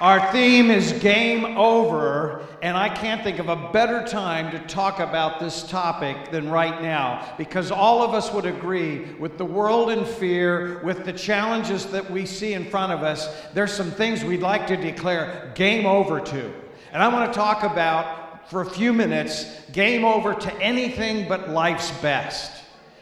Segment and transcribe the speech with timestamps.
[0.00, 5.00] Our theme is game over, and I can't think of a better time to talk
[5.00, 9.90] about this topic than right now because all of us would agree with the world
[9.90, 14.22] in fear, with the challenges that we see in front of us, there's some things
[14.22, 16.52] we'd like to declare game over to.
[16.92, 21.50] And I want to talk about, for a few minutes, game over to anything but
[21.50, 22.52] life's best.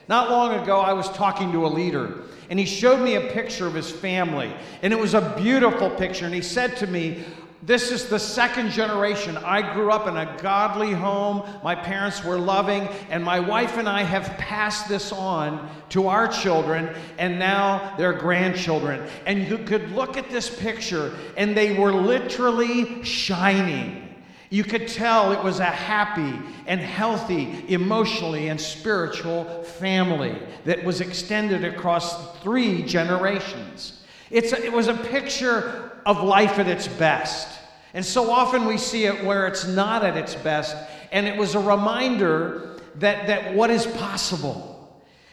[0.08, 3.66] Not long ago, I was talking to a leader and he showed me a picture
[3.66, 4.52] of his family.
[4.82, 6.26] And it was a beautiful picture.
[6.26, 7.24] And he said to me,
[7.62, 9.36] this is the second generation.
[9.38, 11.42] I grew up in a godly home.
[11.64, 16.28] My parents were loving, and my wife and I have passed this on to our
[16.28, 19.08] children and now their grandchildren.
[19.24, 24.05] And you could look at this picture, and they were literally shining.
[24.50, 31.00] You could tell it was a happy and healthy, emotionally and spiritual family that was
[31.00, 34.04] extended across three generations.
[34.30, 37.48] It's a, it was a picture of life at its best.
[37.94, 40.76] And so often we see it where it's not at its best.
[41.10, 44.72] And it was a reminder that, that what is possible.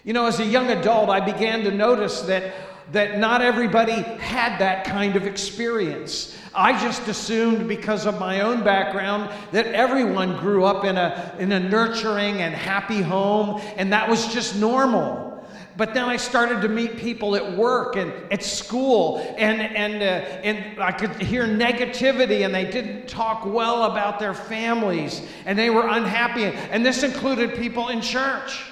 [0.04, 2.54] You know, as a young adult, I began to notice that,
[2.92, 6.38] that not everybody had that kind of experience.
[6.54, 11.52] I just assumed because of my own background that everyone grew up in a, in
[11.52, 15.34] a nurturing and happy home, and that was just normal.
[15.76, 20.06] But then I started to meet people at work and at school, and, and, uh,
[20.44, 25.72] and I could hear negativity, and they didn't talk well about their families, and they
[25.72, 26.44] were unhappy.
[26.44, 28.64] And this included people in church.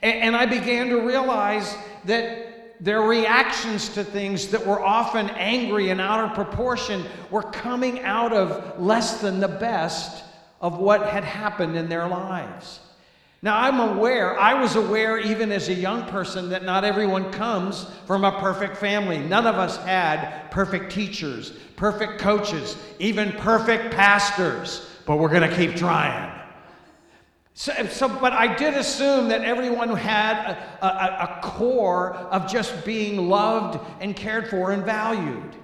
[0.00, 2.47] And, and I began to realize that
[2.80, 8.32] their reactions to things that were often angry and out of proportion were coming out
[8.32, 10.24] of less than the best
[10.60, 12.80] of what had happened in their lives.
[13.40, 17.86] Now, I'm aware, I was aware even as a young person, that not everyone comes
[18.06, 19.18] from a perfect family.
[19.18, 25.56] None of us had perfect teachers, perfect coaches, even perfect pastors, but we're going to
[25.56, 26.37] keep trying.
[27.58, 30.88] So, so, but I did assume that everyone had a, a,
[31.24, 35.56] a, core of just being loved and cared for and valued.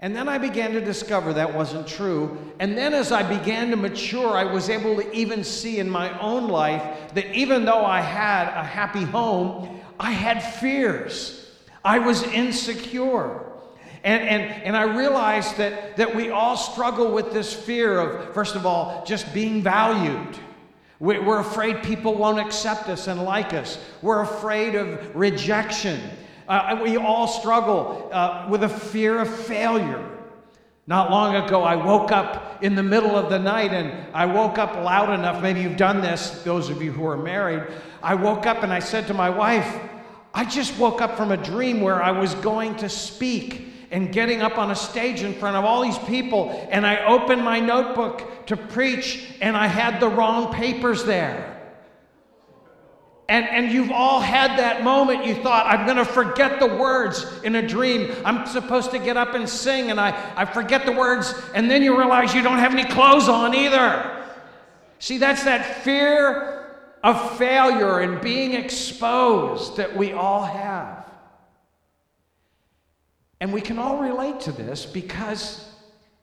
[0.00, 2.36] And then I began to discover that wasn't true.
[2.58, 6.20] And then as I began to mature, I was able to even see in my
[6.20, 11.50] own life that even though I had a happy home, I had fears.
[11.82, 13.40] I was insecure.
[14.04, 18.54] And, and, and I realized that, that we all struggle with this fear of, first
[18.54, 20.38] of all, just being valued
[21.00, 23.78] we're afraid people won't accept us and like us.
[24.02, 25.98] We're afraid of rejection.
[26.46, 30.06] Uh, we all struggle uh, with a fear of failure.
[30.86, 34.58] Not long ago, I woke up in the middle of the night and I woke
[34.58, 35.42] up loud enough.
[35.42, 37.62] Maybe you've done this, those of you who are married.
[38.02, 39.80] I woke up and I said to my wife,
[40.34, 44.40] I just woke up from a dream where I was going to speak and getting
[44.40, 46.68] up on a stage in front of all these people.
[46.70, 51.56] And I opened my notebook to preach, and I had the wrong papers there.
[53.28, 55.24] And, and you've all had that moment.
[55.24, 58.12] You thought, I'm going to forget the words in a dream.
[58.24, 61.32] I'm supposed to get up and sing, and I, I forget the words.
[61.54, 64.26] And then you realize you don't have any clothes on either.
[64.98, 71.09] See, that's that fear of failure and being exposed that we all have.
[73.40, 75.66] And we can all relate to this because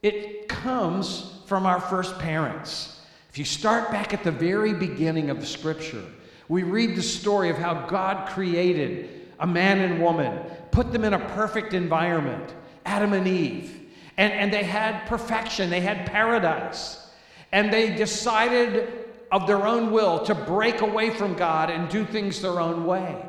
[0.03, 3.01] it comes from our first parents.
[3.29, 6.03] If you start back at the very beginning of scripture,
[6.47, 10.39] we read the story of how God created a man and woman,
[10.71, 12.53] put them in a perfect environment,
[12.85, 13.73] Adam and Eve.
[14.17, 17.09] And, and they had perfection, they had paradise.
[17.51, 22.41] And they decided of their own will to break away from God and do things
[22.41, 23.23] their own way.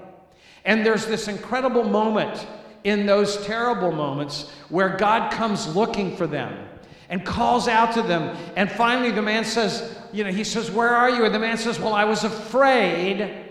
[0.65, 2.47] And there's this incredible moment
[2.85, 6.69] in those terrible moments where God comes looking for them
[7.09, 8.37] and calls out to them.
[8.57, 11.25] And finally, the man says, You know, he says, Where are you?
[11.25, 13.47] And the man says, Well, I was afraid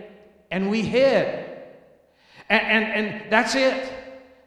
[0.52, 1.46] and we hid.
[2.50, 3.92] And, and, and that's it.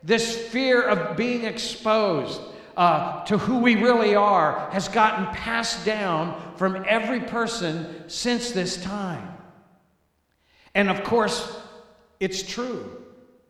[0.02, 2.40] This fear of being exposed
[2.76, 8.82] uh, to who we really are has gotten passed down from every person since this
[8.82, 9.36] time.
[10.74, 11.60] And of course,
[12.20, 12.99] it's true.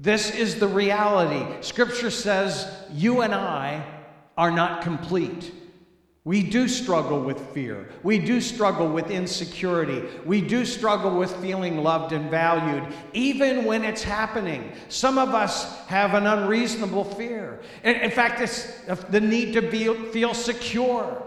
[0.00, 1.44] This is the reality.
[1.60, 3.84] Scripture says you and I
[4.36, 5.52] are not complete.
[6.24, 7.86] We do struggle with fear.
[8.02, 10.02] We do struggle with insecurity.
[10.24, 14.72] We do struggle with feeling loved and valued, even when it's happening.
[14.88, 17.60] Some of us have an unreasonable fear.
[17.84, 18.72] In, fact, it's
[19.10, 21.22] the need to be, feel secure.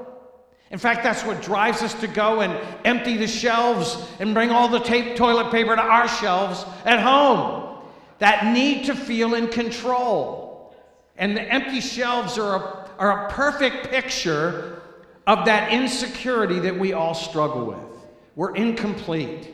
[0.72, 4.68] In fact, that's what drives us to go and empty the shelves and bring all
[4.68, 7.73] the tape, toilet paper to our shelves at home
[8.20, 10.76] that need to feel in control.
[11.18, 14.82] And the empty shelves are a, are a perfect picture
[15.28, 18.04] of that insecurity that we all struggle with.
[18.36, 19.54] We're incomplete.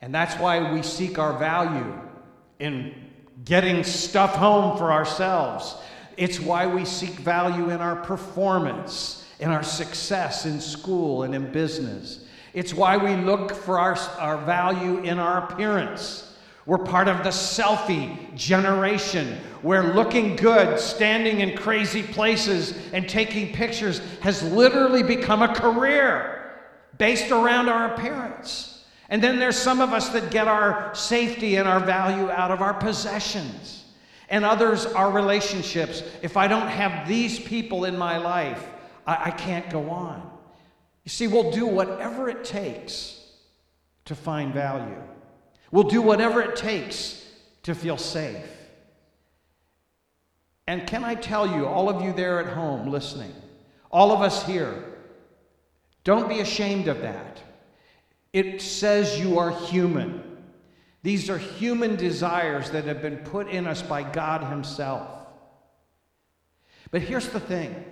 [0.00, 1.92] And that's why we seek our value
[2.58, 2.94] in
[3.44, 5.76] getting stuff home for ourselves.
[6.16, 11.52] It's why we seek value in our performance, in our success in school and in
[11.52, 12.24] business.
[12.54, 16.27] It's why we look for our, our value in our appearance.
[16.68, 23.54] We're part of the selfie generation where looking good, standing in crazy places, and taking
[23.54, 26.60] pictures has literally become a career
[26.98, 28.84] based around our appearance.
[29.08, 32.60] And then there's some of us that get our safety and our value out of
[32.60, 33.86] our possessions.
[34.28, 36.02] And others, our relationships.
[36.20, 38.62] If I don't have these people in my life,
[39.06, 40.20] I, I can't go on.
[41.02, 43.24] You see, we'll do whatever it takes
[44.04, 45.02] to find value.
[45.70, 47.24] We'll do whatever it takes
[47.64, 48.44] to feel safe.
[50.66, 53.32] And can I tell you, all of you there at home listening,
[53.90, 54.84] all of us here,
[56.04, 57.42] don't be ashamed of that.
[58.32, 60.22] It says you are human.
[61.02, 65.08] These are human desires that have been put in us by God Himself.
[66.90, 67.84] But here's the thing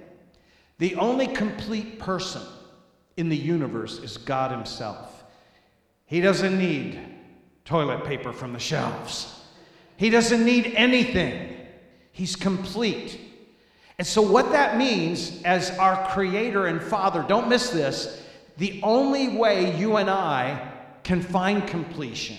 [0.78, 2.42] the only complete person
[3.16, 5.24] in the universe is God Himself.
[6.04, 7.15] He doesn't need
[7.66, 9.42] toilet paper from the shelves.
[9.98, 11.54] He doesn't need anything.
[12.12, 13.20] He's complete.
[13.98, 18.22] And so, what that means as our Creator and Father, don't miss this,
[18.56, 20.72] the only way you and I
[21.02, 22.36] can find completion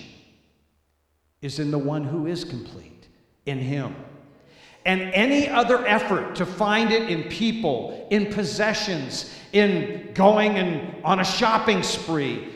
[1.42, 3.06] is in the one who is complete,
[3.46, 3.94] in Him.
[4.84, 11.20] And any other effort to find it in people, in possessions, in going and on
[11.20, 12.48] a shopping spree,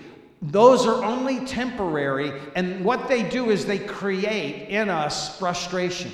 [0.43, 6.11] those are only temporary, and what they do is they create in us frustration.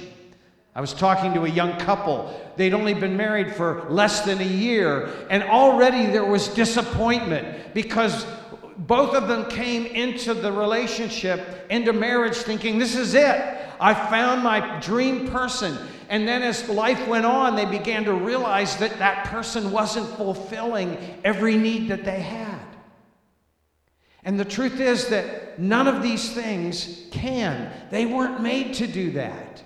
[0.74, 2.38] I was talking to a young couple.
[2.56, 8.26] They'd only been married for less than a year, and already there was disappointment because
[8.76, 13.58] both of them came into the relationship, into marriage, thinking, This is it.
[13.80, 15.76] I found my dream person.
[16.10, 20.96] And then as life went on, they began to realize that that person wasn't fulfilling
[21.24, 22.47] every need that they had.
[24.28, 27.72] And the truth is that none of these things can.
[27.90, 29.62] They weren't made to do that.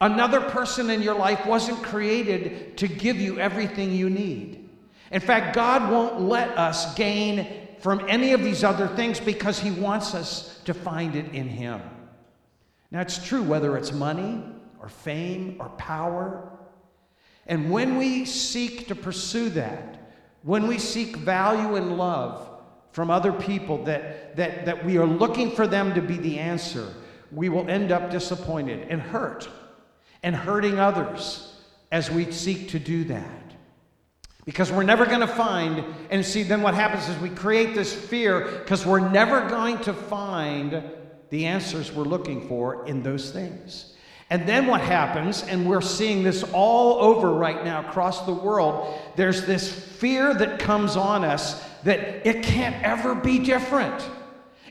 [0.00, 4.70] Another person in your life wasn't created to give you everything you need.
[5.12, 7.46] In fact, God won't let us gain
[7.78, 11.82] from any of these other things because He wants us to find it in Him.
[12.90, 14.42] Now, it's true whether it's money
[14.80, 16.58] or fame or power.
[17.46, 20.10] And when we seek to pursue that,
[20.40, 22.48] when we seek value and love,
[22.94, 26.86] from other people that, that, that we are looking for them to be the answer,
[27.32, 29.48] we will end up disappointed and hurt
[30.22, 31.60] and hurting others
[31.90, 33.52] as we seek to do that.
[34.44, 37.92] Because we're never going to find, and see, then what happens is we create this
[37.92, 40.80] fear because we're never going to find
[41.30, 43.92] the answers we're looking for in those things.
[44.30, 48.96] And then what happens, and we're seeing this all over right now across the world,
[49.16, 54.10] there's this fear that comes on us that it can't ever be different.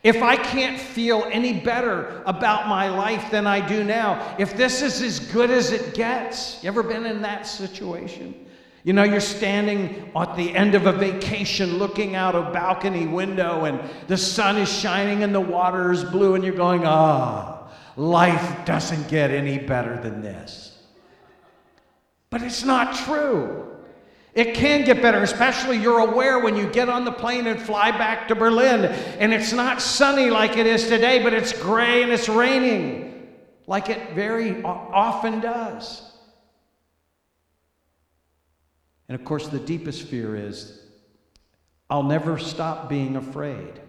[0.03, 4.81] If I can't feel any better about my life than I do now, if this
[4.81, 8.45] is as good as it gets, you ever been in that situation?
[8.83, 13.63] You know, you're standing at the end of a vacation looking out a balcony window
[13.63, 18.65] and the sun is shining and the water is blue, and you're going, ah, life
[18.65, 20.83] doesn't get any better than this.
[22.29, 23.72] But it's not true.
[24.33, 27.91] It can get better, especially you're aware when you get on the plane and fly
[27.91, 32.11] back to Berlin and it's not sunny like it is today, but it's gray and
[32.11, 33.31] it's raining
[33.67, 36.11] like it very often does.
[39.07, 40.81] And of course, the deepest fear is
[41.89, 43.79] I'll never stop being afraid.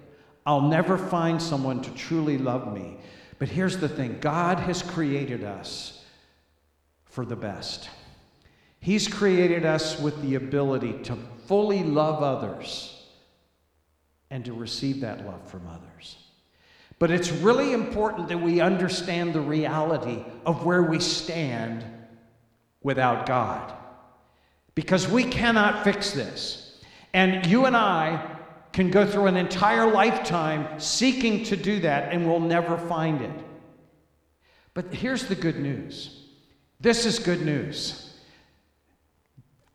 [0.44, 2.98] I'll never find someone to truly love me.
[3.38, 6.04] But here's the thing God has created us
[7.06, 7.88] for the best.
[8.84, 13.02] He's created us with the ability to fully love others
[14.28, 16.18] and to receive that love from others.
[16.98, 21.82] But it's really important that we understand the reality of where we stand
[22.82, 23.72] without God.
[24.74, 26.78] Because we cannot fix this.
[27.14, 28.36] And you and I
[28.74, 33.40] can go through an entire lifetime seeking to do that, and we'll never find it.
[34.74, 36.20] But here's the good news
[36.80, 38.10] this is good news.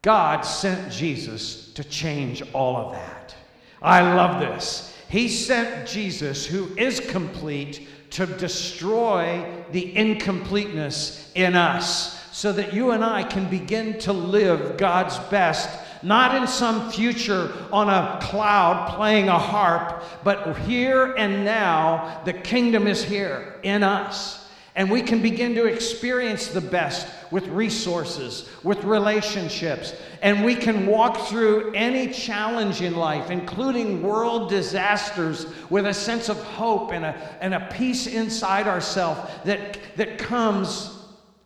[0.01, 3.35] God sent Jesus to change all of that.
[3.81, 4.95] I love this.
[5.09, 12.91] He sent Jesus, who is complete, to destroy the incompleteness in us so that you
[12.91, 15.69] and I can begin to live God's best,
[16.01, 22.33] not in some future on a cloud playing a harp, but here and now, the
[22.33, 24.38] kingdom is here in us.
[24.79, 29.93] And we can begin to experience the best with resources, with relationships.
[30.21, 36.29] And we can walk through any challenge in life, including world disasters, with a sense
[36.29, 40.97] of hope and a, and a peace inside ourselves that, that comes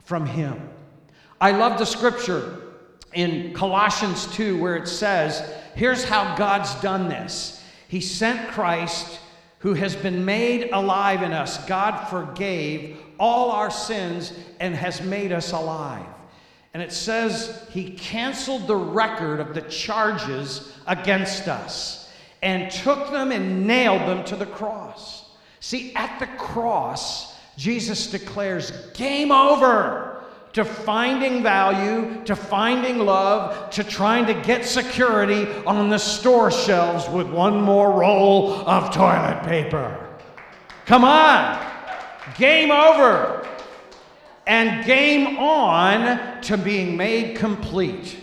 [0.03, 0.69] from Him.
[1.41, 2.61] I love the scripture
[3.13, 9.19] in Colossians 2 where it says, Here's how God's done this He sent Christ
[9.63, 11.65] who has been made alive in us.
[11.67, 16.05] God forgave all our sins and has made us alive.
[16.73, 22.11] And it says he canceled the record of the charges against us
[22.41, 25.23] and took them and nailed them to the cross.
[25.61, 33.85] See, at the cross, Jesus declares game over to finding value, to finding love, to
[33.85, 40.09] trying to get security on the store shelves with one more roll of toilet paper.
[40.85, 41.72] Come on!
[42.35, 43.47] Game over.
[44.45, 48.17] And game on to being made complete.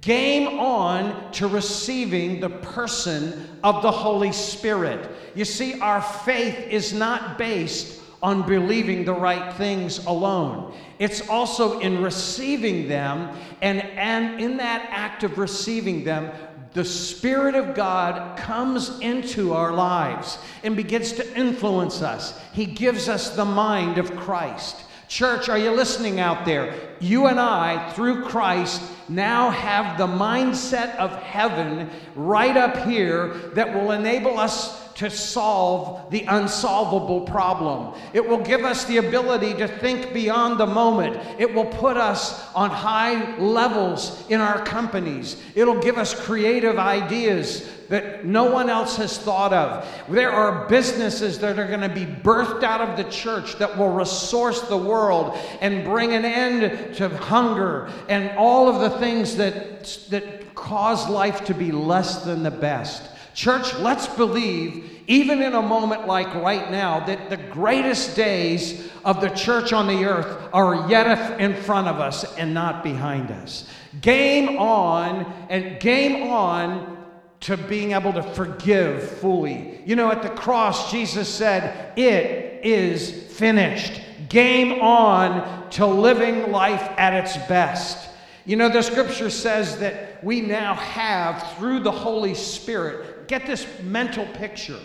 [0.00, 5.10] Game on to receiving the person of the Holy Spirit.
[5.34, 10.74] You see, our faith is not based on believing the right things alone.
[10.98, 16.30] It's also in receiving them, and, and in that act of receiving them,
[16.72, 22.40] the Spirit of God comes into our lives and begins to influence us.
[22.52, 24.76] He gives us the mind of Christ.
[25.08, 26.72] Church, are you listening out there?
[27.00, 33.74] You and I, through Christ, now have the mindset of heaven right up here that
[33.74, 37.98] will enable us to solve the unsolvable problem.
[38.12, 41.16] It will give us the ability to think beyond the moment.
[41.40, 45.40] It will put us on high levels in our companies.
[45.54, 49.88] It'll give us creative ideas that no one else has thought of.
[50.10, 53.88] There are businesses that are going to be birthed out of the church that will
[53.88, 59.84] resource the world and bring an end to hunger and all of the things that,
[60.10, 63.02] that cause life to be less than the best.
[63.34, 69.20] Church, let's believe, even in a moment like right now, that the greatest days of
[69.20, 73.68] the church on the earth are yet in front of us and not behind us.
[74.00, 76.98] Game on and game on
[77.40, 79.80] to being able to forgive fully.
[79.86, 84.02] You know, at the cross, Jesus said, It is finished.
[84.28, 88.08] Game on to living life at its best.
[88.44, 93.64] You know, the scripture says that we now have, through the Holy Spirit, get this
[93.84, 94.80] mental picture.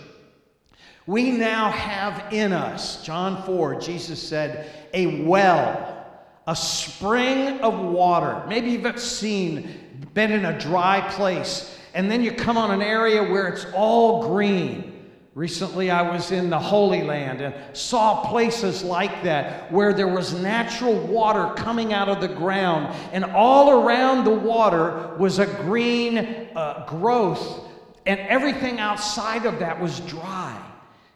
[1.07, 6.05] We now have in us, John 4, Jesus said, a well,
[6.45, 8.43] a spring of water.
[8.47, 13.23] Maybe you've seen, been in a dry place, and then you come on an area
[13.23, 14.91] where it's all green.
[15.33, 20.39] Recently, I was in the Holy Land and saw places like that where there was
[20.39, 26.19] natural water coming out of the ground, and all around the water was a green
[26.55, 27.65] uh, growth
[28.05, 30.61] and everything outside of that was dry.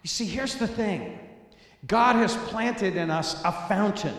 [0.02, 1.18] You see, here's the thing
[1.86, 4.14] God has planted in us a fountain,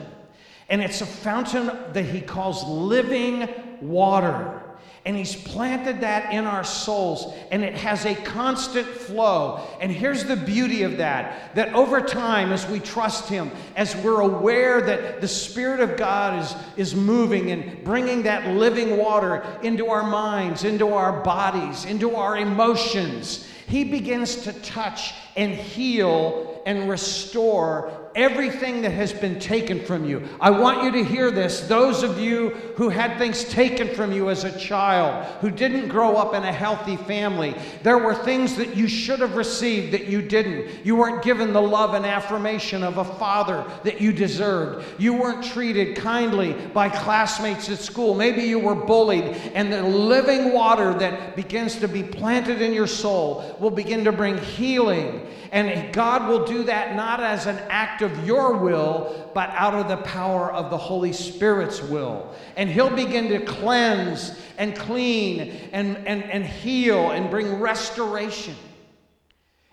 [0.70, 3.50] and it's a fountain that He calls living
[3.82, 4.62] water.
[5.04, 9.68] And he's planted that in our souls, and it has a constant flow.
[9.80, 14.22] And here's the beauty of that that over time, as we trust him, as we're
[14.22, 19.88] aware that the Spirit of God is, is moving and bringing that living water into
[19.88, 26.88] our minds, into our bodies, into our emotions, he begins to touch and heal and
[26.88, 30.28] restore everything that has been taken from you.
[30.40, 31.62] I want you to hear this.
[31.62, 36.16] Those of you who had things taken from you as a child, who didn't grow
[36.16, 40.22] up in a healthy family, there were things that you should have received that you
[40.22, 40.86] didn't.
[40.86, 44.86] You weren't given the love and affirmation of a father that you deserved.
[45.00, 48.16] You weren't treated kindly by classmates at school.
[48.16, 52.88] Maybe you were bullied, and the living water that begins to be planted in your
[52.88, 55.28] soul will begin to bring healing.
[55.52, 57.58] And God will do that not as an
[58.02, 62.34] of your will, but out of the power of the Holy Spirit's will.
[62.56, 68.56] And He'll begin to cleanse and clean and, and, and heal and bring restoration.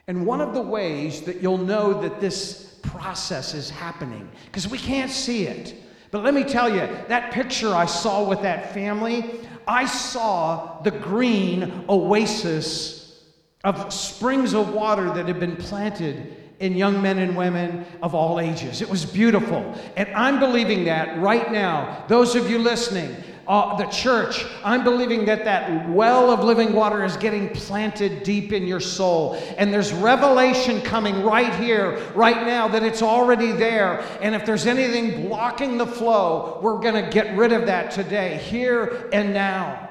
[0.07, 4.79] And one of the ways that you'll know that this process is happening, because we
[4.79, 5.75] can't see it.
[6.11, 10.91] But let me tell you, that picture I saw with that family, I saw the
[10.91, 13.23] green oasis
[13.65, 18.41] of springs of water that had been planted in young men and women of all
[18.41, 18.83] ages.
[18.83, 19.75] It was beautiful.
[19.97, 22.05] And I'm believing that right now.
[22.09, 23.15] Those of you listening,
[23.47, 28.53] uh, the church, I'm believing that that well of living water is getting planted deep
[28.53, 29.35] in your soul.
[29.57, 34.01] And there's revelation coming right here, right now, that it's already there.
[34.21, 38.37] And if there's anything blocking the flow, we're going to get rid of that today,
[38.37, 39.89] here and now.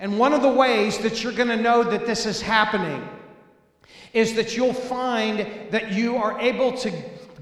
[0.00, 3.08] And one of the ways that you're going to know that this is happening
[4.16, 6.90] is that you'll find that you are able to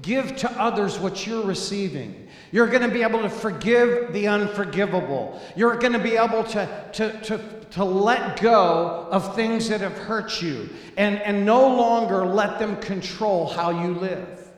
[0.01, 2.27] give to others what you're receiving.
[2.51, 5.41] You're going to be able to forgive the unforgivable.
[5.55, 9.97] You're going to be able to, to, to, to let go of things that have
[9.97, 14.49] hurt you and, and no longer let them control how you live.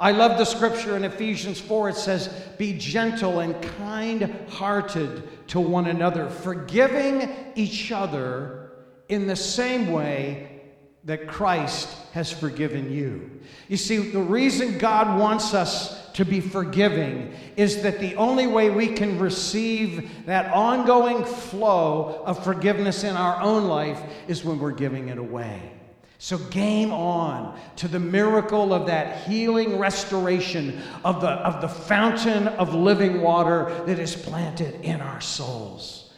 [0.00, 1.90] I love the scripture in Ephesians 4.
[1.90, 2.26] It says,
[2.58, 8.72] Be gentle and kind hearted to one another, forgiving each other
[9.08, 10.51] in the same way
[11.04, 13.30] that Christ has forgiven you.
[13.68, 18.70] You see, the reason God wants us to be forgiving is that the only way
[18.70, 24.72] we can receive that ongoing flow of forgiveness in our own life is when we're
[24.72, 25.72] giving it away.
[26.18, 32.46] So, game on to the miracle of that healing restoration of the, of the fountain
[32.46, 36.12] of living water that is planted in our souls.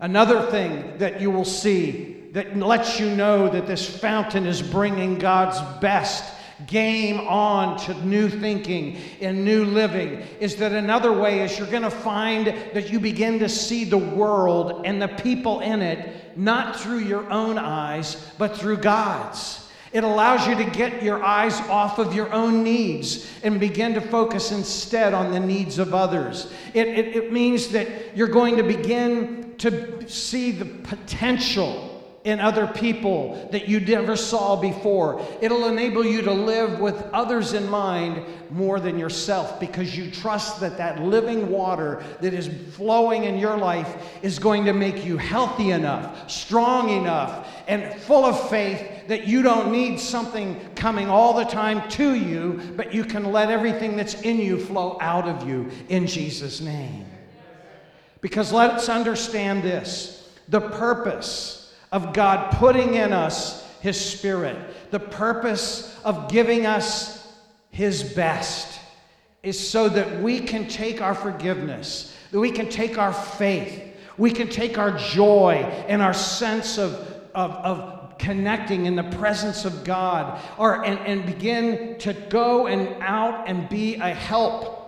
[0.00, 5.18] Another thing that you will see that lets you know that this fountain is bringing
[5.18, 6.34] God's best
[6.66, 11.84] game on to new thinking and new living is that another way is you're going
[11.84, 16.78] to find that you begin to see the world and the people in it not
[16.78, 19.68] through your own eyes, but through God's.
[19.92, 24.00] It allows you to get your eyes off of your own needs and begin to
[24.00, 26.52] focus instead on the needs of others.
[26.74, 32.66] It, it, it means that you're going to begin to see the potential in other
[32.66, 35.24] people that you never saw before.
[35.40, 40.60] It'll enable you to live with others in mind more than yourself because you trust
[40.60, 45.16] that that living water that is flowing in your life is going to make you
[45.16, 51.34] healthy enough, strong enough, and full of faith that you don't need something coming all
[51.34, 55.48] the time to you, but you can let everything that's in you flow out of
[55.48, 57.06] you in Jesus' name.
[58.20, 61.57] Because let's understand this the purpose
[61.92, 67.32] of God putting in us His Spirit, the purpose of giving us
[67.70, 68.80] His best
[69.42, 73.82] is so that we can take our forgiveness, that we can take our faith,
[74.16, 75.54] we can take our joy
[75.88, 76.94] and our sense of,
[77.34, 83.00] of, of connecting in the presence of God, or, and, and begin to go and
[83.00, 84.78] out and be a help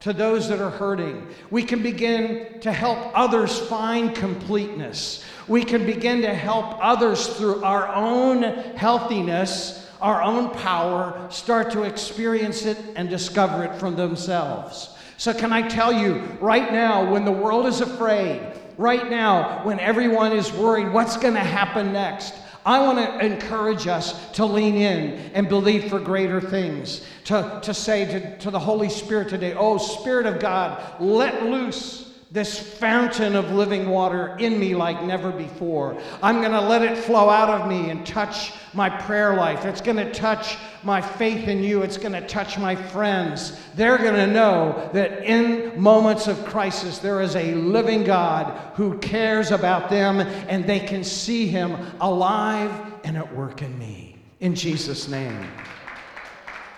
[0.00, 1.26] to those that are hurting.
[1.50, 5.24] We can begin to help others find completeness.
[5.48, 8.42] We can begin to help others through our own
[8.76, 14.90] healthiness, our own power, start to experience it and discover it from themselves.
[15.18, 19.80] So, can I tell you right now, when the world is afraid, right now, when
[19.80, 22.34] everyone is worried, what's going to happen next?
[22.66, 27.06] I want to encourage us to lean in and believe for greater things.
[27.26, 32.05] To, to say to, to the Holy Spirit today, Oh, Spirit of God, let loose
[32.30, 35.96] this fountain of living water in me like never before.
[36.20, 39.64] I'm going to let it flow out of me and touch my prayer life.
[39.64, 41.82] It's going to touch my faith in you.
[41.82, 43.60] It's going to touch my friends.
[43.76, 48.98] They're going to know that in moments of crisis, there is a living God who
[48.98, 52.72] cares about them and they can see him alive
[53.04, 54.16] and at work in me.
[54.40, 55.48] In Jesus' name.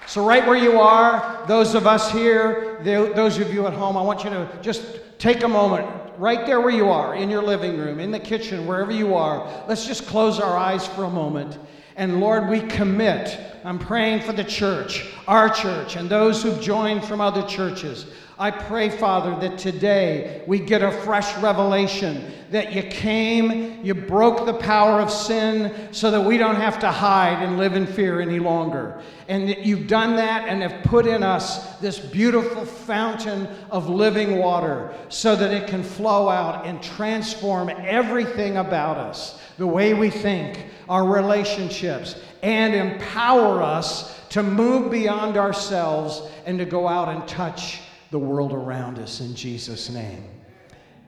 [0.06, 4.00] So, right where you are, those of us here, those of you at home, I
[4.00, 7.76] want you to just take a moment right there where you are, in your living
[7.76, 9.64] room, in the kitchen, wherever you are.
[9.68, 11.58] Let's just close our eyes for a moment.
[11.96, 13.38] And Lord, we commit.
[13.64, 18.06] I'm praying for the church, our church, and those who've joined from other churches.
[18.40, 24.46] I pray, Father, that today we get a fresh revelation that you came, you broke
[24.46, 28.20] the power of sin so that we don't have to hide and live in fear
[28.20, 29.02] any longer.
[29.26, 34.38] And that you've done that and have put in us this beautiful fountain of living
[34.38, 40.10] water so that it can flow out and transform everything about us the way we
[40.10, 47.26] think, our relationships, and empower us to move beyond ourselves and to go out and
[47.26, 50.24] touch the world around us in Jesus' name.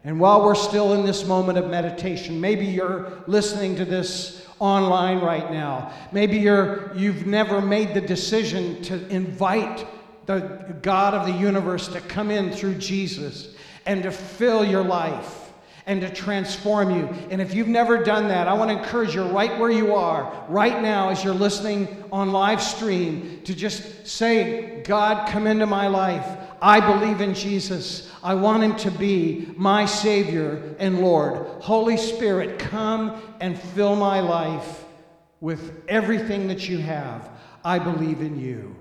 [0.05, 5.21] And while we're still in this moment of meditation, maybe you're listening to this online
[5.21, 5.93] right now.
[6.13, 9.87] Maybe you're, you've never made the decision to invite
[10.27, 13.55] the God of the universe to come in through Jesus
[13.87, 15.37] and to fill your life.
[15.87, 17.09] and to transform you.
[17.31, 20.47] And if you've never done that, I want to encourage you right where you are,
[20.49, 25.89] right now, as you're listening on live stream, to just say, God, come into my
[25.89, 26.27] life.
[26.63, 28.11] I believe in Jesus.
[28.23, 31.47] I want him to be my Savior and Lord.
[31.63, 34.85] Holy Spirit, come and fill my life
[35.41, 37.31] with everything that you have.
[37.65, 38.77] I believe in you.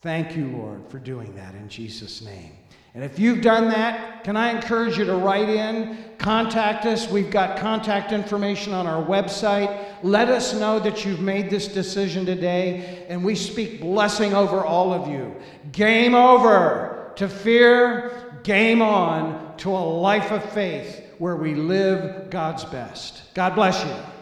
[0.00, 2.59] Thank you, Lord, for doing that in Jesus' name.
[2.94, 7.08] And if you've done that, can I encourage you to write in, contact us?
[7.08, 9.84] We've got contact information on our website.
[10.02, 14.92] Let us know that you've made this decision today, and we speak blessing over all
[14.92, 15.36] of you.
[15.70, 22.64] Game over to fear, game on to a life of faith where we live God's
[22.64, 23.22] best.
[23.34, 24.19] God bless you.